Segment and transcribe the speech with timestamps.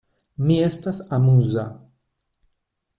[0.45, 1.69] Mi estas amuza.